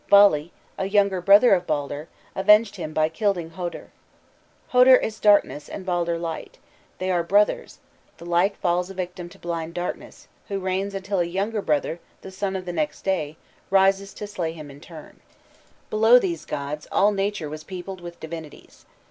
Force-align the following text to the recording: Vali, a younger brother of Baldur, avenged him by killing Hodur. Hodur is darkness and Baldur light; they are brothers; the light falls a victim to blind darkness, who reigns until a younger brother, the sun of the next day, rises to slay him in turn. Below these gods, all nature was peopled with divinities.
Vali, 0.09 0.51
a 0.79 0.87
younger 0.87 1.21
brother 1.21 1.53
of 1.53 1.67
Baldur, 1.67 2.07
avenged 2.35 2.77
him 2.77 2.91
by 2.91 3.07
killing 3.07 3.51
Hodur. 3.51 3.91
Hodur 4.69 4.95
is 4.95 5.19
darkness 5.19 5.69
and 5.69 5.85
Baldur 5.85 6.17
light; 6.17 6.57
they 6.97 7.11
are 7.11 7.21
brothers; 7.21 7.77
the 8.17 8.25
light 8.25 8.57
falls 8.57 8.89
a 8.89 8.95
victim 8.95 9.29
to 9.29 9.37
blind 9.37 9.75
darkness, 9.75 10.27
who 10.47 10.57
reigns 10.57 10.95
until 10.95 11.19
a 11.19 11.23
younger 11.25 11.61
brother, 11.61 11.99
the 12.21 12.31
sun 12.31 12.55
of 12.55 12.65
the 12.65 12.73
next 12.73 13.03
day, 13.03 13.37
rises 13.69 14.15
to 14.15 14.25
slay 14.25 14.53
him 14.53 14.71
in 14.71 14.79
turn. 14.81 15.19
Below 15.91 16.17
these 16.17 16.45
gods, 16.45 16.87
all 16.91 17.11
nature 17.11 17.47
was 17.47 17.63
peopled 17.63 18.01
with 18.01 18.19
divinities. 18.19 18.87